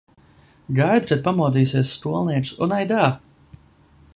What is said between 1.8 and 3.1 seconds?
skolnieks un aidā!